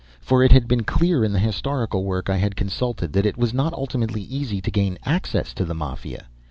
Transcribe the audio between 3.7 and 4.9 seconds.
ultimately easy to